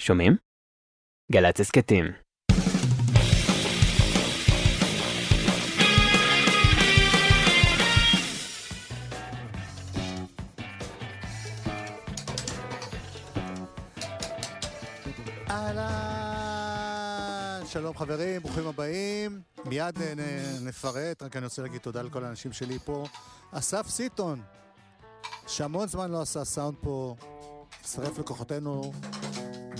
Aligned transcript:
שומעים? 0.00 0.36
גל"צ 1.32 1.60
הסכתים. 1.60 2.04
שלום 17.72 17.96
חברים, 17.96 18.42
ברוכים 18.42 18.66
הבאים. 18.66 19.40
מיד 19.64 20.02
אה, 20.02 20.14
נפרט, 20.60 21.22
רק 21.22 21.36
אני 21.36 21.44
רוצה 21.44 21.62
להגיד 21.62 21.80
תודה 21.80 22.02
לכל 22.02 22.24
האנשים 22.24 22.52
שלי 22.52 22.78
פה. 22.78 23.06
אסף 23.52 23.88
סיטון, 23.88 24.42
שהמון 25.46 25.88
זמן 25.88 26.10
לא 26.10 26.22
עשה 26.22 26.44
סאונד 26.44 26.76
פה, 26.80 27.14
הצטרף 27.80 28.18
לכוחותינו, 28.18 28.92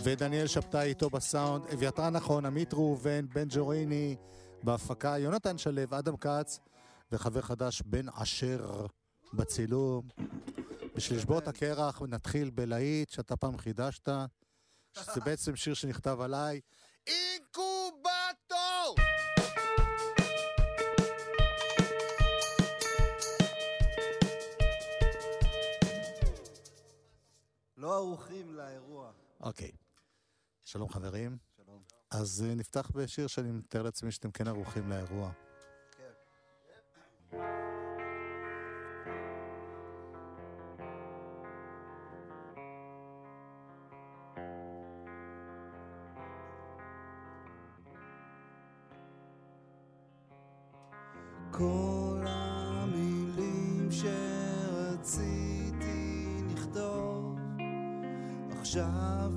ודניאל 0.04 0.46
שבתאי 0.46 0.88
איתו 0.88 1.10
בסאונד, 1.10 1.64
אביתר 1.72 2.10
נכון, 2.10 2.46
עמית 2.46 2.74
ראובן, 2.74 3.28
בן 3.28 3.46
ג'וריני 3.48 4.16
בהפקה, 4.62 5.18
יונתן 5.18 5.58
שלו, 5.58 5.82
אדם 5.90 6.16
כץ, 6.16 6.58
וחבר 7.12 7.40
חדש, 7.40 7.82
בן 7.82 8.08
אשר 8.08 8.86
בצילום. 9.32 10.08
בשביל 10.94 11.18
לשבור 11.18 11.38
את 11.38 11.48
הקרח, 11.48 12.02
נתחיל 12.02 12.50
בלהיט 12.50 13.10
שאתה 13.10 13.36
פעם 13.36 13.58
חידשת. 13.58 14.08
שזה 14.92 15.20
בעצם 15.24 15.56
שיר 15.56 15.74
שנכתב 15.74 16.20
עליי. 16.20 16.60
אינקובטור! 17.06 18.96
לא 27.76 27.96
ערוכים 27.96 28.54
לאירוע. 28.54 29.10
אוקיי. 29.40 29.70
שלום 30.72 30.88
חברים. 30.88 31.36
שלום. 31.56 31.82
אז 32.10 32.44
אה, 32.48 32.54
נפתח 32.54 32.90
בשיר 32.94 33.26
שאני 33.26 33.50
מתאר 33.50 33.82
לעצמי 33.82 34.12
שאתם 34.12 34.30
כן 34.30 34.48
ערוכים 34.48 34.88
לאירוע. 34.88 35.30
כל 51.50 52.24
המילים 52.26 53.88
שרציתי 53.90 55.32
לכתוב, 56.54 57.38
עכשיו 58.60 59.32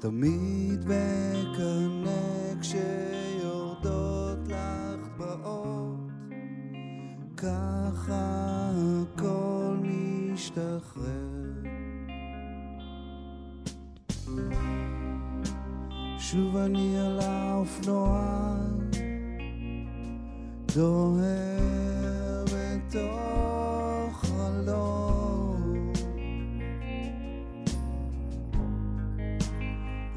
תמיד 0.00 0.84
מקנא 0.84 2.60
כשיורדות 2.60 4.38
לך 4.48 5.08
טבעות, 5.16 6.10
ככה 7.36 8.70
הכל 8.74 9.76
משתחרר. 9.82 11.08
שוב 16.18 16.56
אני 16.56 16.98
על 16.98 17.20
האופנוע, 17.20 18.54
דוהר 20.74 21.47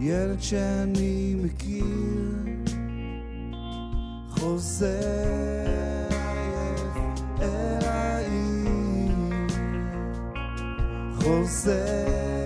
ילד 0.04 0.42
שאני 0.42 1.36
מכיר, 1.44 2.46
חוזר 4.30 4.88
אל 7.42 7.86
העיר, 7.86 9.16
חוזר 11.20 12.41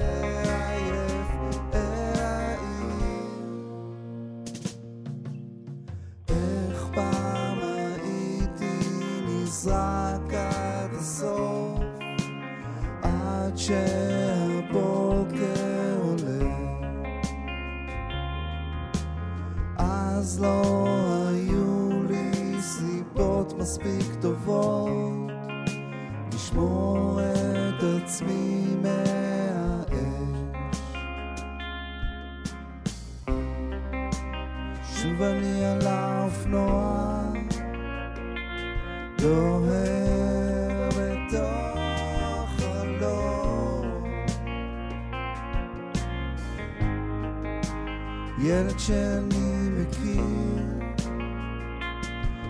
ילד 48.39 48.79
שאני 48.79 49.69
מכיר, 49.69 50.23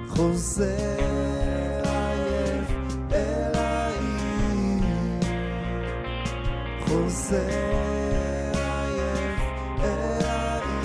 חוזר 0.07 0.65
עייף 1.83 2.71
אל 3.11 3.55
העיר, 3.55 4.83
חוזר 6.79 7.37
עייף 8.53 9.41
אל 9.83 10.25
העיר. 10.25 10.75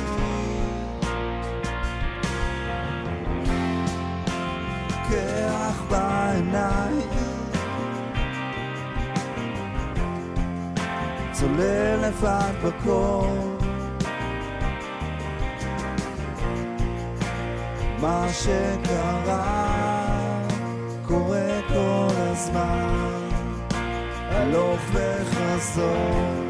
קרח 5.08 5.82
בעיניים. 5.90 7.10
צולל 11.32 11.96
לבד 12.06 12.52
בקור 12.64 13.59
מה 18.00 18.26
שקרה 18.32 19.80
קורה 21.06 21.60
כל 21.68 22.08
הזמן. 22.16 23.28
הלוך 24.30 24.80
וחזור 24.92 26.48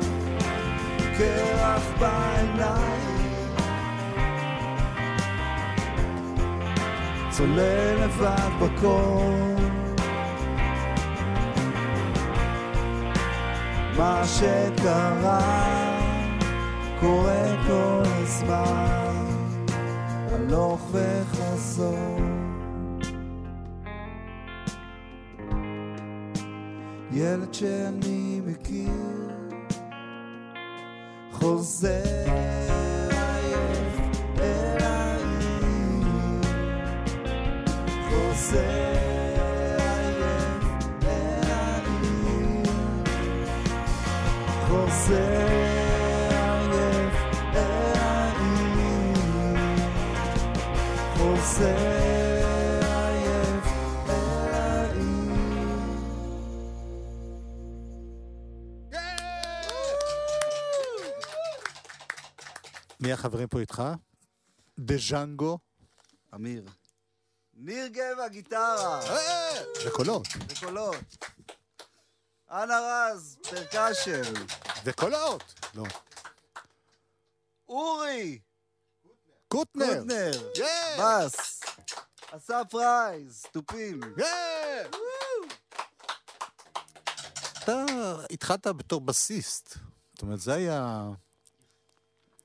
קרח 1.18 1.82
בעיניים. 1.98 3.26
צולל 7.30 8.04
לבד 8.04 8.50
בקור. 8.60 9.56
מה 13.98 14.22
שקרה 14.24 15.40
קורה 17.00 17.44
כל 17.66 18.02
הזמן 18.04 19.09
הלוך 20.50 20.80
וחזור. 20.92 22.18
ילד 27.12 27.54
שאני 27.54 28.41
מכיר 28.47 29.30
חוזר 31.32 32.02
עייף 33.10 34.00
אל 34.38 34.82
העיר 34.82 35.20
עייף 51.41 51.59
מי 63.01 63.13
החברים 63.13 63.48
פה 63.48 63.60
איתך? 63.60 63.83
דז'אנגו 64.81 65.59
אמיר. 66.34 66.65
ניר 67.54 67.87
גבע, 67.87 68.28
גיטרה. 68.28 69.01
וקולות. 69.87 70.27
וקולות. 70.48 70.97
אנה 72.51 72.81
רז, 72.81 73.39
פרקשן. 73.42 74.33
האות. 75.15 75.54
לא. 75.75 75.84
אורי, 77.69 78.39
קוטנר. 79.50 80.00
קוטנר. 80.00 80.30
בס. 81.00 81.60
אסף 82.30 82.74
רייז, 82.74 83.44
תופים. 83.52 84.00
אתה 87.58 87.84
התחלת 88.30 88.66
בתור 88.66 89.00
בסיסט. 89.00 89.78
זאת 90.12 90.22
אומרת, 90.22 90.41
זה 90.41 90.54
היה 90.54 91.08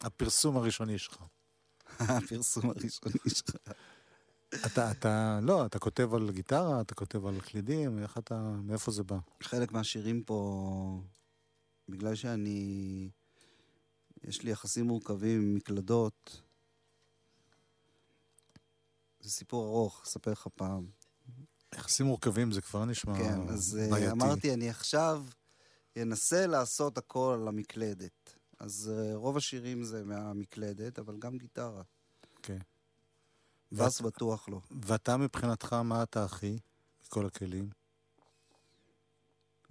הפרסום 0.02 0.58
הראשוני 0.58 0.98
שלך. 0.98 1.18
הפרסום 2.00 2.70
הראשוני 2.70 3.20
שלך. 3.28 3.56
אתה, 4.66 4.92
אתה, 4.92 5.40
לא, 5.42 5.66
אתה 5.66 5.80
כותב 5.80 6.14
על 6.14 6.32
גיטרה, 6.32 6.82
אתה 6.82 6.96
כותב 6.96 7.26
על 7.26 7.42
קלידים, 7.42 8.00
איך 8.00 8.18
אתה, 8.18 8.36
מאיפה 8.64 8.92
זה 8.92 9.04
בא? 9.04 9.18
חלק 9.44 9.72
מהשירים 9.72 10.24
פה, 10.24 11.02
בגלל 11.90 12.16
שאני... 12.16 13.10
יש 14.24 14.44
לי 14.44 14.52
יחסים 14.52 14.86
מורכבים 14.86 15.42
עם 15.42 15.56
מקלדות. 15.56 16.45
זה 19.26 19.32
סיפור 19.32 19.68
ארוך, 19.68 20.02
אספר 20.04 20.32
לך 20.32 20.48
פעם. 20.56 20.86
יחסים 21.76 22.06
מורכבים 22.06 22.52
זה 22.52 22.62
כבר 22.62 22.86
נשמע 22.86 23.18
כן, 23.18 23.50
אז 23.50 23.80
אה, 23.82 23.90
בעייתי. 23.90 24.12
אמרתי, 24.12 24.54
אני 24.54 24.70
עכשיו 24.70 25.24
אנסה 26.02 26.48
לעשות 26.48 26.98
הכל 26.98 27.38
על 27.42 27.48
המקלדת. 27.48 28.36
אז 28.60 28.92
אה, 28.94 29.16
רוב 29.16 29.38
השירים 29.38 29.84
זה 29.84 30.04
מהמקלדת, 30.04 31.00
אבל 31.00 31.18
גם 31.20 31.38
גיטרה. 31.38 31.84
אוקיי. 32.38 32.60
בס 33.72 34.02
בטוח 34.02 34.50
לא. 34.50 34.60
ואתה 34.86 35.18
מבחינתך, 35.18 35.74
מה 35.74 36.04
אתה 36.04 36.24
הכי? 36.24 36.58
מכל 37.06 37.26
הכלים? 37.26 37.70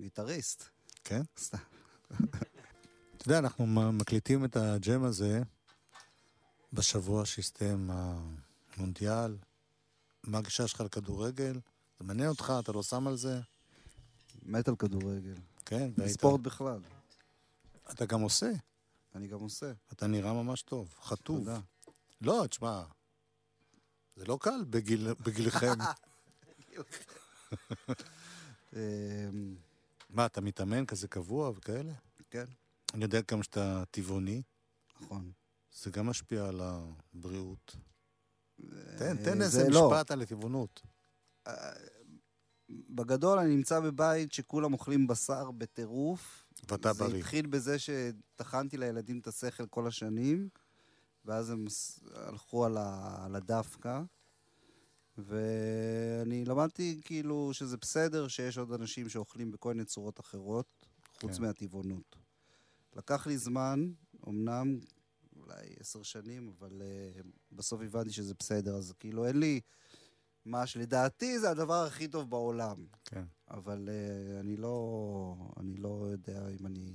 גיטריסט. 0.00 0.64
כן? 1.04 1.22
סתם. 1.38 1.58
אתה 3.16 3.26
יודע, 3.26 3.38
אנחנו 3.38 3.66
מקליטים 3.92 4.44
את 4.44 4.56
הג'ם 4.56 5.04
הזה 5.04 5.42
בשבוע 6.72 7.26
שהסתיים 7.26 7.90
המונדיאל. 8.76 9.36
מה 10.22 10.38
הגישה 10.38 10.68
שלך 10.68 10.80
לכדורגל? 10.80 11.60
זה 11.98 12.04
מעניין 12.04 12.28
אותך, 12.28 12.52
אתה 12.58 12.72
לא 12.72 12.82
שם 12.82 13.06
על 13.06 13.16
זה? 13.16 13.40
מת 14.42 14.68
על 14.68 14.76
כדורגל. 14.76 15.36
כן, 15.66 15.90
והיית... 15.96 16.12
ספורט 16.12 16.40
בכלל. 16.40 16.80
אתה 17.90 18.06
גם 18.06 18.20
עושה. 18.20 18.52
אני 19.14 19.28
גם 19.28 19.40
עושה. 19.40 19.72
אתה 19.92 20.06
נראה 20.06 20.32
ממש 20.32 20.62
טוב, 20.62 20.94
חטוב. 21.02 21.38
תודה. 21.38 21.60
לא, 22.20 22.46
תשמע, 22.46 22.82
זה 24.16 24.24
לא 24.24 24.38
קל 24.40 24.64
בגיל, 24.70 25.14
בגילכם. 25.14 25.78
מה, 30.10 30.26
אתה 30.26 30.40
מתאמן 30.40 30.86
כזה 30.86 31.08
קבוע 31.08 31.50
וכאלה? 31.50 31.92
כן, 32.30 32.44
אני 32.94 33.04
יודע 33.04 33.20
גם 33.30 33.42
שאתה 33.42 33.82
טבעוני, 33.90 34.42
נכון. 35.00 35.32
זה 35.72 35.90
גם 35.90 36.06
משפיע 36.06 36.44
על 36.44 36.60
הבריאות. 36.60 37.76
אה, 38.62 38.68
תן, 38.98 39.16
תן 39.16 39.38
זה 39.38 39.44
איזה 39.44 39.70
לא. 39.70 39.90
משפט 39.90 40.10
על 40.10 40.22
הטבעונות. 40.22 40.82
בגדול, 42.70 43.38
אני 43.38 43.56
נמצא 43.56 43.80
בבית 43.80 44.32
שכולם 44.32 44.72
אוכלים 44.72 45.06
בשר 45.06 45.50
בטירוף. 45.50 46.46
ואתה 46.70 46.92
זה 46.92 47.04
בריא. 47.04 47.18
התחיל 47.18 47.46
בזה 47.46 47.76
שטחנתי 47.78 48.76
לילדים 48.76 49.18
את 49.18 49.26
השכל 49.26 49.66
כל 49.66 49.86
השנים, 49.86 50.48
ואז 51.24 51.50
הם 51.50 51.66
הלכו 52.14 52.64
על, 52.64 52.76
ה... 52.76 53.16
על 53.24 53.36
הדווקא. 53.36 54.02
ואני 55.18 56.44
למדתי 56.44 57.00
כאילו 57.04 57.50
שזה 57.52 57.76
בסדר 57.76 58.28
שיש 58.28 58.58
עוד 58.58 58.72
אנשים 58.72 59.08
שאוכלים 59.08 59.50
בכל 59.50 59.72
מיני 59.72 59.84
צורות 59.84 60.20
אחרות, 60.20 60.86
חוץ 61.20 61.36
כן. 61.36 61.42
מהטבעונות. 61.42 62.16
לקח 62.96 63.26
לי 63.26 63.38
זמן, 63.38 63.90
אמנם 64.28 64.78
אולי 65.54 65.74
עשר 65.80 66.02
שנים, 66.02 66.52
אבל 66.58 66.82
uh, 66.82 67.26
בסוף 67.52 67.80
הבנתי 67.80 68.12
שזה 68.12 68.34
בסדר, 68.38 68.76
אז 68.76 68.92
כאילו 69.00 69.26
אין 69.26 69.40
לי... 69.40 69.60
מה 70.44 70.66
שלדעתי 70.66 71.38
זה 71.38 71.50
הדבר 71.50 71.84
הכי 71.84 72.08
טוב 72.08 72.30
בעולם. 72.30 72.86
כן. 73.04 73.24
אבל 73.50 73.88
uh, 73.88 74.40
אני 74.40 74.56
לא... 74.56 75.34
אני 75.60 75.76
לא 75.76 76.06
יודע 76.10 76.48
אם 76.48 76.66
אני... 76.66 76.92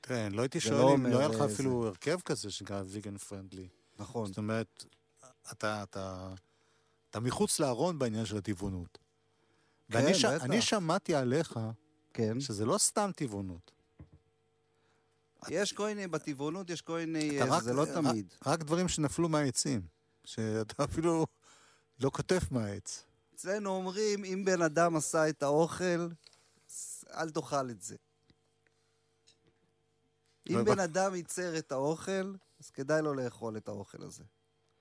תראה, 0.00 0.28
לא 0.28 0.42
הייתי 0.42 0.60
שואל 0.60 0.78
לא 0.78 0.94
אם 0.94 1.06
לא 1.06 1.18
היה 1.18 1.28
לך 1.28 1.40
אה, 1.40 1.46
אפילו 1.46 1.86
הרכב 1.86 2.20
כזה 2.20 2.50
שנקרא 2.50 2.82
ויגן 2.86 3.18
פרנדלי. 3.18 3.68
נכון. 3.98 4.26
זאת 4.26 4.38
אומרת, 4.38 4.84
אתה, 5.52 5.82
אתה, 5.82 6.34
אתה 7.10 7.20
מחוץ 7.20 7.60
לארון 7.60 7.98
בעניין 7.98 8.24
של 8.24 8.36
הטבעונות. 8.36 8.98
כן, 8.98 9.98
ואני 9.98 10.14
ש... 10.14 10.24
בטח. 10.24 10.44
אני 10.44 10.62
שמעתי 10.62 11.14
עליך 11.14 11.60
כן. 12.14 12.40
שזה 12.40 12.64
לא 12.64 12.78
סתם 12.78 13.10
טבעונות. 13.16 13.72
יש 15.48 15.72
כל 15.72 15.86
מיני, 15.86 16.06
בטבעונות 16.06 16.70
יש 16.70 16.82
כל 16.82 16.98
מיני... 16.98 17.40
אה, 17.42 17.60
זה 17.60 17.72
לא 17.72 17.84
תמיד. 17.94 18.34
רק 18.46 18.60
דברים 18.60 18.88
שנפלו 18.88 19.28
מהעצים. 19.28 19.82
שאתה 20.24 20.84
אפילו 20.90 21.26
לא 22.00 22.10
כותב 22.10 22.38
מהעץ. 22.50 23.04
אצלנו 23.34 23.70
אומרים, 23.70 24.24
אם 24.24 24.44
בן 24.44 24.62
אדם 24.62 24.96
עשה 24.96 25.28
את 25.28 25.42
האוכל, 25.42 26.08
אל 27.14 27.30
תאכל 27.30 27.70
את 27.70 27.82
זה. 27.82 27.96
אם 30.50 30.64
בן 30.64 30.78
אדם 30.80 31.14
ייצר 31.14 31.58
את 31.58 31.72
האוכל, 31.72 32.34
אז 32.60 32.70
כדאי 32.70 33.02
לו 33.02 33.14
לאכול 33.14 33.56
את 33.56 33.68
האוכל 33.68 34.02
הזה. 34.02 34.24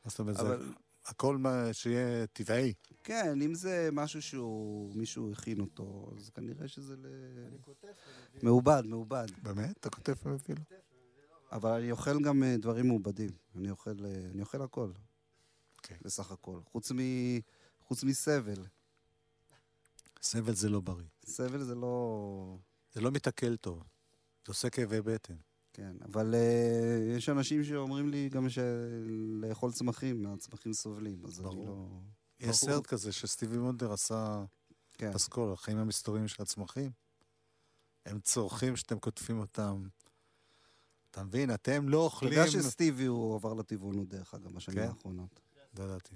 זאת 0.06 0.20
אומרת, 0.20 0.40
אבל 0.40 0.74
הכל 1.06 1.38
מה 1.38 1.74
שיהיה 1.74 2.28
טבעי. 2.28 2.74
כן, 3.04 3.42
אם 3.42 3.56
זה 3.56 3.90
משהו 3.92 4.22
שהוא, 4.22 4.96
מישהו 4.96 5.32
הכין 5.32 5.60
אותו, 5.60 6.12
אז 6.18 6.30
כנראה 6.30 6.68
שזה 6.68 6.96
ל... 6.98 7.06
מעובד, 8.44 8.84
מעובד. 8.86 9.28
באמת? 9.44 9.78
אתה 9.78 9.90
כותב 9.90 10.14
אפילו? 10.36 10.62
אבל 11.52 11.72
אני 11.72 11.92
אוכל 11.92 12.22
גם 12.24 12.44
אה, 12.44 12.58
דברים 12.58 12.88
מעובדים. 12.88 13.30
אני 13.56 13.70
אוכל, 13.70 14.06
אה, 14.06 14.30
אני 14.34 14.42
אוכל 14.42 14.62
הכל. 14.62 14.92
אוקיי. 15.78 15.98
בסך 16.02 16.32
הכל. 16.32 16.60
חוץ, 16.66 16.92
מ... 16.92 16.98
חוץ 17.88 18.04
מסבל. 18.04 18.66
סבל 20.22 20.54
זה 20.54 20.70
לא 20.70 20.80
בריא. 20.82 21.08
סבל 21.26 21.64
זה 21.64 21.76
לא... 21.76 22.58
זה 22.94 23.02
לא 23.02 23.12
מתעכל 23.12 23.56
טוב. 23.56 23.84
זה 24.46 24.52
עושה 24.52 24.70
כאבי 24.70 25.02
בטן. 25.02 25.36
כן, 25.74 25.96
אבל 26.06 26.34
uh, 26.34 27.18
יש 27.18 27.30
אנשים 27.30 27.64
שאומרים 27.64 28.10
לי 28.10 28.30
גם 28.30 28.48
שלאכול 28.50 29.72
צמחים, 29.72 30.26
הצמחים 30.26 30.74
סובלים, 30.74 31.26
אז 31.26 31.40
ברור. 31.40 31.54
אני 31.54 31.66
לא... 31.66 32.50
יש. 32.50 32.56
סרט 32.56 32.88
כזה 32.88 33.12
שסטיבי 33.12 33.58
וונדר 33.58 33.94
עשה 33.94 34.44
כן. 34.94 35.14
פסקול, 35.14 35.54
החיים 35.54 35.78
המסתוריים 35.78 36.28
של 36.28 36.44
הצמחים. 36.44 36.92
הם 38.06 38.20
צורכים 38.20 38.76
שאתם 38.76 39.00
כותבים 39.00 39.40
אותם. 39.40 39.88
אתה 41.12 41.24
מבין? 41.24 41.54
אתם 41.54 41.90
לא 41.90 41.98
אתה 41.98 42.14
אוכלים... 42.14 42.34
יודע 42.34 42.52
שסטיבי 42.52 43.06
הוא 43.06 43.36
עבר 43.36 43.54
לטבעונות, 43.54 44.10
דרך 44.10 44.34
אגב, 44.34 44.54
בשנים 44.54 44.78
כן? 44.78 44.88
האחרונות. 44.88 45.40
לא 45.80 45.84
ידעתי. 45.84 46.16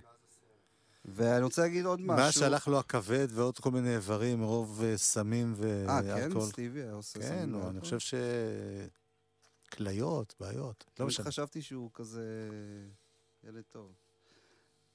ואני 1.06 1.44
רוצה 1.44 1.62
להגיד 1.62 1.86
עוד 1.86 2.02
משהו. 2.02 2.16
מאז 2.16 2.34
שהלך 2.34 2.68
לו 2.68 2.80
הכבד 2.80 3.28
ועוד 3.32 3.60
כל 3.60 3.72
מיני 3.72 3.96
איברים, 3.96 4.40
מרוב 4.40 4.84
אה, 4.84 4.98
סמים 4.98 5.54
אה, 5.64 6.02
כן? 6.02 6.08
ואלכוהול. 6.08 6.50
סטיבי 6.50 6.82
היה 6.82 6.94
עושה 6.94 7.20
כן, 7.20 7.28
סמים 7.28 7.52
נו, 7.52 7.58
אני 7.58 7.64
ואלכוהול? 7.64 7.82
חושב 7.84 8.00
ש... 8.00 8.14
כליות, 9.76 10.36
בעיות. 10.40 10.84
לא 10.88 10.92
תמיד 10.94 11.08
משנה. 11.08 11.26
חשבתי 11.26 11.62
שהוא 11.62 11.90
כזה 11.94 12.50
ילד 13.44 13.64
טוב. 13.70 13.94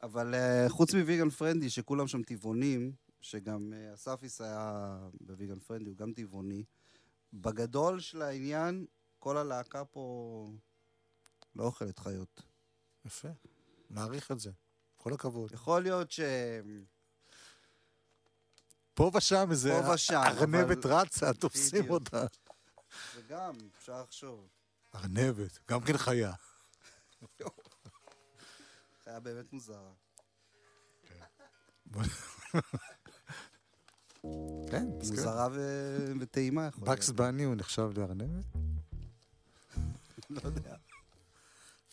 אבל 0.02 0.34
uh, 0.34 0.68
חוץ 0.68 0.94
מוויגן 0.94 1.30
פרנדי, 1.30 1.70
שכולם 1.70 2.08
שם 2.08 2.22
טבעונים, 2.22 2.92
שגם 3.20 3.72
uh, 3.72 3.94
אספיס 3.94 4.40
היה 4.40 4.98
בוויגן 5.20 5.58
פרנדי, 5.58 5.90
הוא 5.90 5.96
גם 5.96 6.12
טבעוני, 6.12 6.64
בגדול 7.32 8.00
של 8.00 8.22
העניין, 8.22 8.86
כל 9.18 9.36
הלהקה 9.36 9.84
פה 9.84 10.46
לא 11.56 11.64
אוכלת 11.64 11.98
חיות. 11.98 12.42
יפה. 13.04 13.28
מעריך 13.90 14.30
את 14.32 14.40
זה. 14.40 14.50
כל 14.96 15.12
הכבוד. 15.12 15.52
יכול 15.52 15.82
להיות 15.82 16.10
ש... 16.10 16.20
פה 18.94 19.10
ושם 19.16 19.48
איזה 19.50 19.78
ארנבת 20.12 20.86
אבל- 20.86 20.94
רצה, 20.94 21.32
תופסים. 21.32 21.90
אותה. 21.90 22.26
וגם, 23.16 23.54
אפשר 23.78 24.02
לחשוב. 24.02 24.48
ארנבת, 24.94 25.58
גם 25.70 25.80
כן 25.80 25.96
חיה. 25.96 26.32
חיה 29.04 29.20
באמת 29.20 29.52
מוזרה. 29.52 29.92
כן, 34.70 34.86
מסכים. 34.98 35.16
מוזרה 35.16 35.48
וטעימה. 36.20 36.68
בקס 36.78 37.10
בני 37.10 37.44
הוא 37.44 37.54
נחשב 37.54 37.90
לארנבת? 37.96 38.44
לא 40.30 40.40
יודע. 40.44 40.76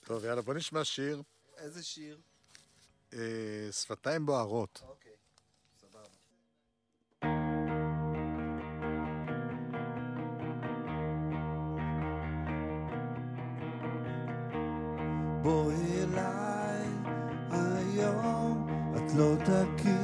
טוב, 0.05 0.25
יאללה, 0.25 0.41
בוא 0.41 0.53
נשמע 0.53 0.83
שיר. 0.83 1.21
איזה 1.57 1.83
שיר? 1.83 2.19
אה, 3.13 3.69
שפתיים 3.71 4.25
בוערות. 4.25 4.81
אוקיי, 4.87 5.11
בואי 15.47 16.03
אליי 16.03 16.87
היום, 17.51 18.67
את 18.95 19.13
לא 19.17 19.35
תכירי 19.35 19.96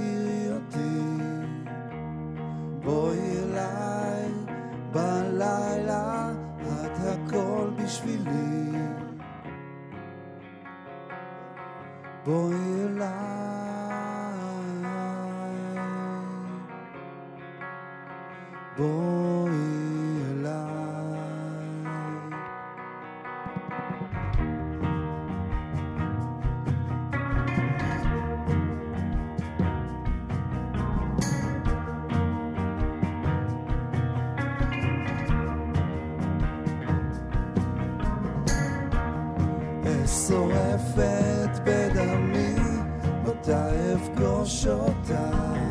מתי 43.43 43.93
אפגוש 43.95 44.67
אותך? 44.67 45.62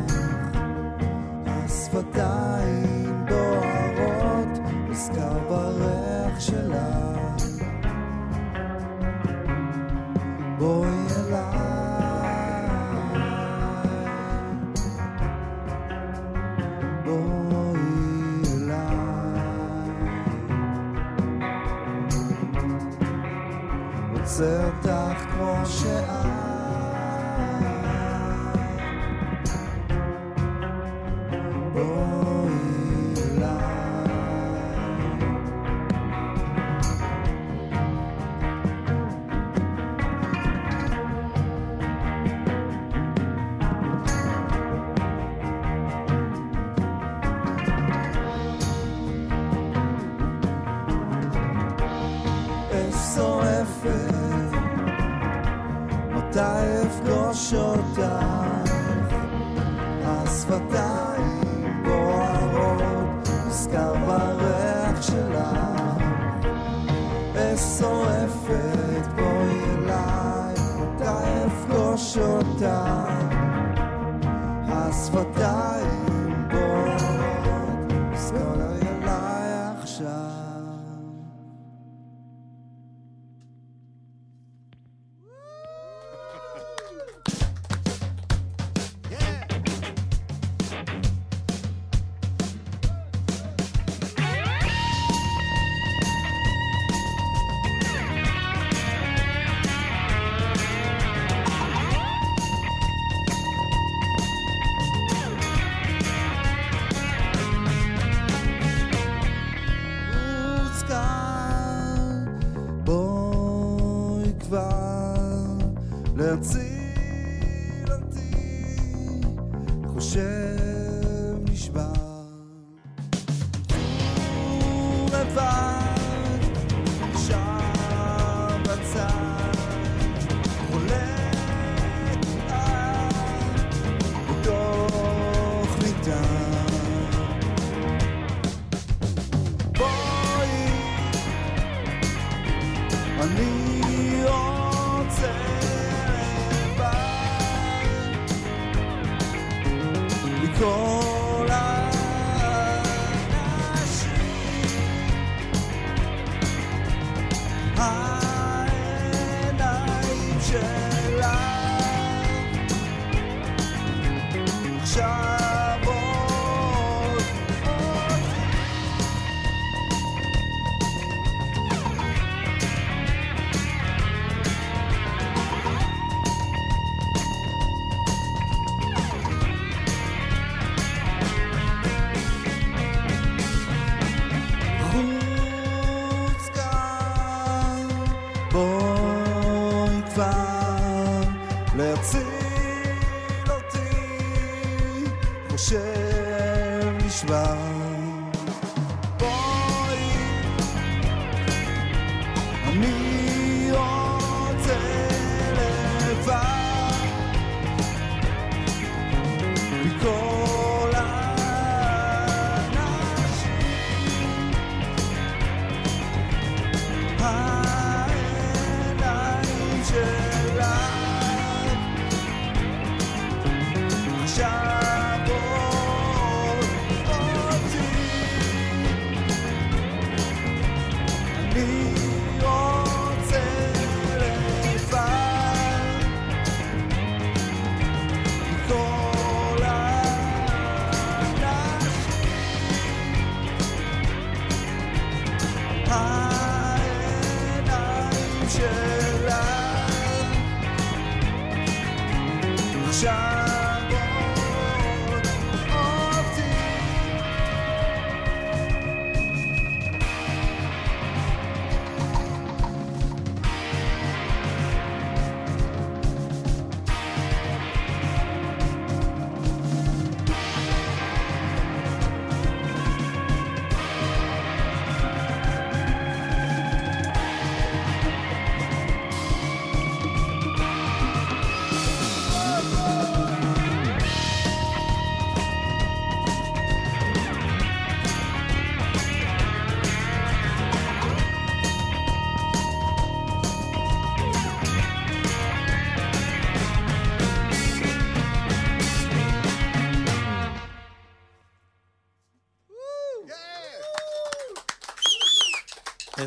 done. 136.05 136.52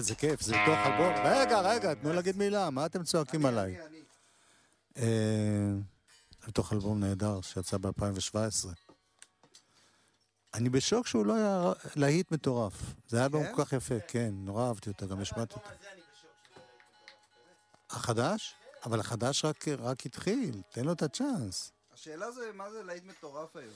איזה 0.07 0.15
כיף, 0.15 0.41
זה 0.41 0.57
מתוך 0.57 0.79
אלבום. 0.87 1.15
רגע, 1.25 1.61
רגע, 1.61 1.95
תנו 1.95 2.13
להגיד 2.13 2.37
מילה, 2.37 2.71
מה 2.71 2.87
אתם 2.87 3.05
צועקים 3.05 3.47
עליי? 3.47 3.87
אני. 3.87 4.03
אה, 4.97 5.73
מתוך 6.49 6.73
אלבום 6.73 7.01
נהדר 7.01 7.41
שיצא 7.41 7.77
ב-2017. 7.79 8.69
אני 10.55 10.69
בשוק 10.69 11.07
שהוא 11.07 11.27
לא 11.27 11.35
היה 11.35 11.73
להיט 11.97 12.33
מטורף. 12.33 12.73
זה 13.09 13.17
היה 13.17 13.27
אלבום 13.27 13.45
כן? 13.45 13.55
כל 13.55 13.65
כך 13.65 13.73
יפה, 13.73 13.95
כן, 14.09 14.31
נורא 14.33 14.69
אהבתי 14.69 14.91
אותו, 14.91 15.09
גם 15.09 15.21
השמעתי 15.21 15.55
אותו. 15.55 15.71
החדש? 17.91 18.55
אבל 18.85 19.01
החדש 19.01 19.45
רק, 19.45 19.69
רק 19.69 20.07
התחיל, 20.07 20.63
תן 20.73 20.85
לו 20.85 20.93
את 20.93 21.03
הצ'אנס. 21.03 21.73
השאלה 21.95 22.31
זה, 22.31 22.51
מה 22.55 22.71
זה 22.71 22.83
להיט 22.83 23.05
מטורף 23.05 23.57
היום? 23.57 23.75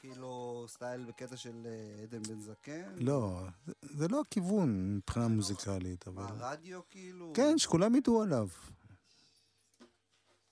כאילו, 0.00 0.64
סטייל 0.68 1.04
בקטע 1.04 1.36
של 1.36 1.66
אה, 1.66 2.02
עדן 2.02 2.22
בן 2.22 2.40
זקן? 2.40 2.92
לא, 2.96 3.40
זה, 3.66 3.72
זה 3.82 4.08
לא 4.08 4.20
הכיוון 4.20 4.96
מבחינה 4.96 5.28
מוזיקלית, 5.28 6.08
אבל... 6.08 6.22
מה, 6.22 6.30
רדיו 6.38 6.80
כאילו? 6.90 7.32
כן, 7.36 7.58
שכולם 7.58 7.94
ידעו 7.94 8.22
עליו. 8.22 8.48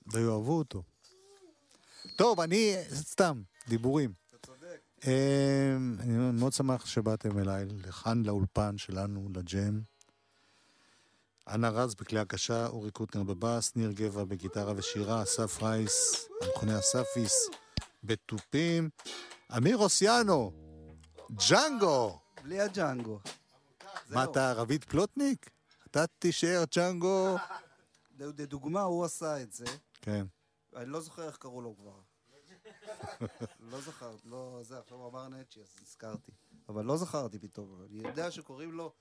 ויאהבו 0.07 0.59
אותו. 0.59 0.83
טוב, 2.17 2.41
אני... 2.41 2.75
סתם, 2.95 3.43
דיבורים. 3.69 4.13
אתה 4.31 4.47
צודק. 4.47 4.81
אמ, 5.07 5.97
אני 6.01 6.33
מאוד 6.33 6.53
שמח 6.53 6.87
שבאתם 6.87 7.39
אליי, 7.39 7.65
לכאן 7.65 8.23
לאולפן 8.23 8.79
שלנו, 8.79 9.29
לג'ם. 9.35 9.81
אנה 11.49 11.71
רז 11.71 11.95
בכלי 11.95 12.19
הקשה, 12.19 12.67
אורי 12.67 12.91
קוטנר 12.91 13.23
בבאס, 13.23 13.77
ניר 13.77 13.93
גבע 13.93 14.25
בגיטרה 14.25 14.73
ושירה, 14.77 15.23
אסף 15.23 15.63
רייס, 15.63 16.29
המכונה 16.43 16.79
אספיס, 16.79 17.49
בתופים, 18.05 18.91
אמיר 19.57 19.77
אוסיאנו, 19.77 20.53
ג'אנגו! 21.49 22.19
בלי 22.43 22.61
הג'אנגו. 22.61 23.21
מה. 24.09 24.25
אתה, 24.25 24.53
רביד 24.53 24.85
פלוטניק? 24.85 25.51
אתה 25.87 26.07
תישאר 26.07 26.65
ג'אנגו? 26.77 27.37
לדוגמה, 28.19 28.83
הוא 28.83 29.05
עשה 29.05 29.43
את 29.43 29.53
זה. 29.53 29.65
כן. 30.03 30.27
אני 30.77 30.91
לא 30.91 31.01
זוכר 31.01 31.27
איך 31.27 31.37
קראו 31.37 31.61
לו 31.61 31.77
כבר. 31.77 32.01
לא 33.71 33.81
זכרתי, 33.81 34.29
לא, 34.29 34.61
זה, 34.63 34.79
עכשיו 34.79 34.99
הוא 34.99 35.09
אמר 35.09 35.29
נצ'י, 35.29 35.61
אז 35.61 35.67
נזכרתי. 35.83 36.33
אבל 36.69 36.85
לא 36.85 36.97
זכרתי 36.97 37.39
פתאום, 37.39 37.83
אני 37.91 38.09
יודע 38.09 38.31
שקוראים 38.31 38.73
לו 38.73 38.93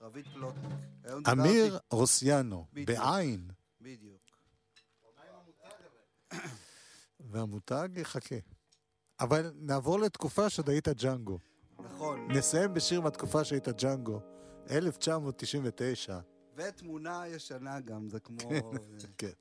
רביד 0.00 0.26
פלוטניק. 0.32 1.28
אמיר 1.32 1.78
רוסיאנו. 1.90 2.66
בעין, 2.72 3.50
בדיוק. 3.80 4.22
והמותג 7.20 7.88
יחכה. 7.96 8.36
אבל 9.20 9.52
נעבור 9.54 9.98
לתקופה 10.00 10.50
שעוד 10.50 10.68
היית 10.68 10.88
ג'אנגו. 10.88 11.38
נכון. 11.78 12.30
נסיים 12.30 12.74
בשיר 12.74 13.00
מהתקופה 13.00 13.44
שהיית 13.44 13.68
ג'אנגו, 13.68 14.20
1999. 14.70 16.18
ותמונה 16.56 17.28
ישנה 17.28 17.80
גם, 17.80 18.08
זה 18.08 18.20
כמו... 18.20 18.38
כן. 19.18 19.32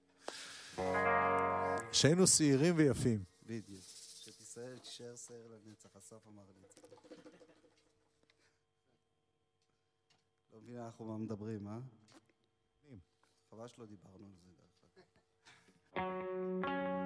שהיינו 1.91 2.27
שעירים 2.27 2.75
ויפים. 2.77 3.23
בדיוק. 3.43 3.81
שתישאר, 4.15 4.77
תישאר 4.77 5.15
שעיר 5.15 5.47
לנצח, 5.47 5.89
אסף 5.97 6.27
אמר 6.27 6.43
לי 6.55 6.61
את 6.65 6.71
זה. 6.71 6.81
לא 10.53 10.59
מבין 10.61 10.77
אנחנו 10.77 11.05
מה 11.05 11.17
מדברים, 11.17 11.67
אה? 11.67 11.79
חבל 13.49 13.67
שלא 13.67 13.85
דיברנו 13.85 14.25
על 14.25 14.31
זה 14.43 14.51
דרך 14.57 14.83
אגב. 15.95 17.00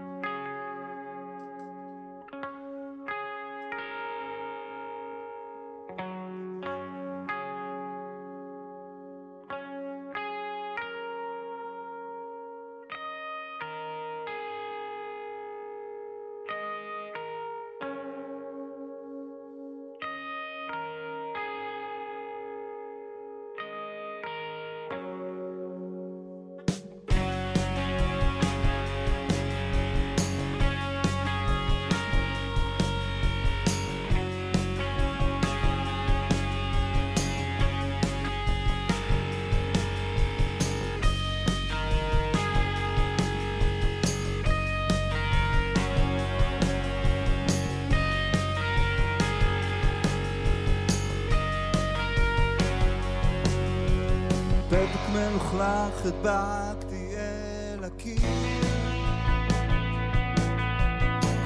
מלוכלך 55.35 56.05
הדבקתי 56.05 57.15
אל 57.15 57.83
הקיר. 57.83 58.19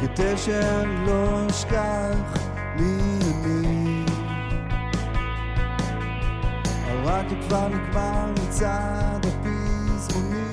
כדי 0.02 0.38
שאני 0.38 1.06
לא 1.08 1.48
אשכח 1.50 2.48
מי 2.76 3.20
אני 3.44 4.06
הרדיו 6.88 7.38
כבר 7.48 7.68
נגמר 7.68 8.32
מצד 8.32 9.20
הפזמונים. 9.24 10.52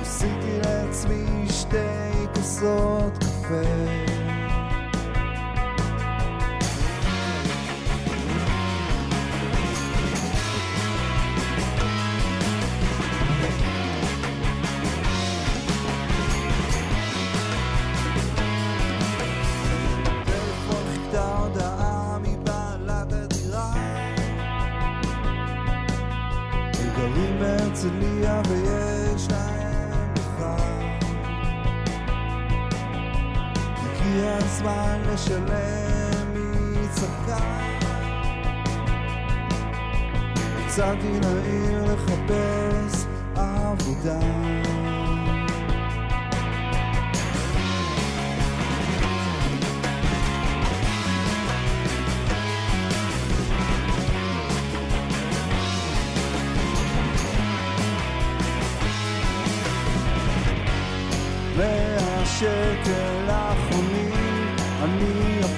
עשיתי 0.00 0.58
לעצמי 0.64 1.48
שתי 1.48 2.26
כוסות 2.34 3.18
קפה 3.18 4.13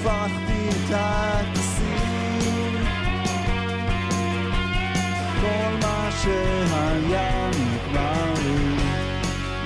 הפכתי 0.06 0.68
את 0.68 0.90
הכיסים. 0.94 2.76
כל 5.40 5.76
מה 5.82 6.08
שהיה 6.22 7.50
נגמר 7.50 8.34
לי 8.38 8.76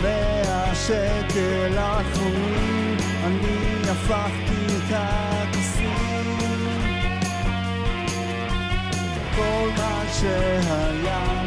מהשקל 0.02 1.78
האחרונים 1.78 2.96
אני 3.24 3.90
הפכתי 3.90 4.76
את 4.76 4.92
הכיסים. 4.92 6.38
כל 9.36 9.68
מה 9.76 10.02
שהיה 10.20 11.39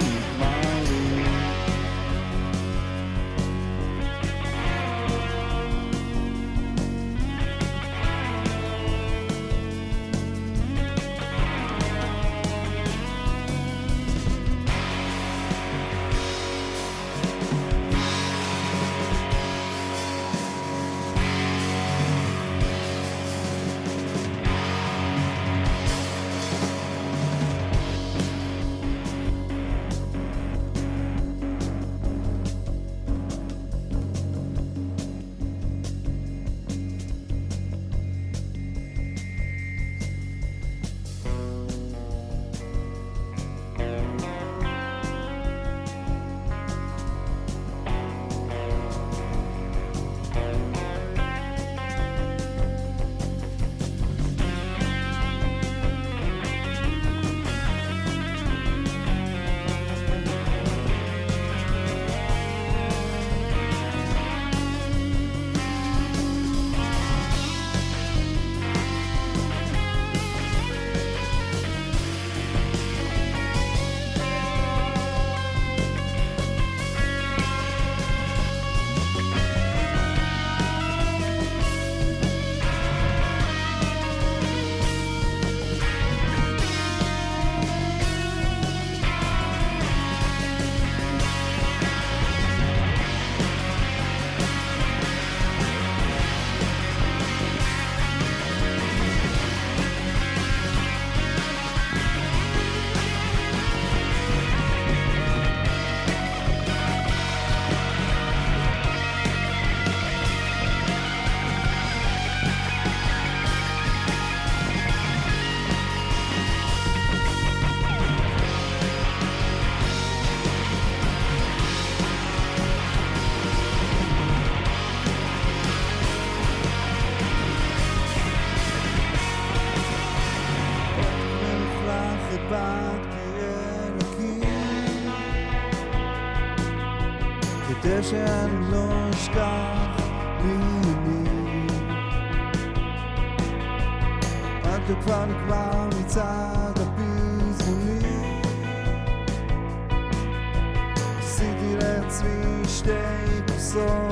שתי 153.74 154.03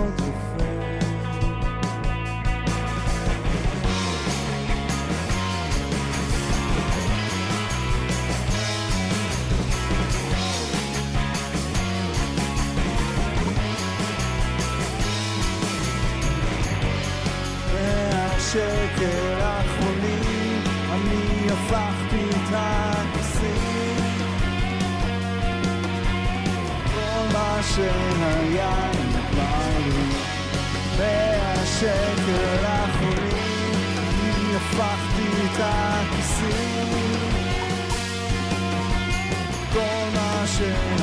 מה 40.69 41.00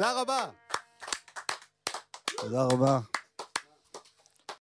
תודה 0.00 0.20
רבה. 0.20 0.46
תודה 2.36 2.62
רבה. 2.62 3.09